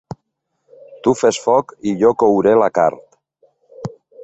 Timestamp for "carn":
2.81-3.05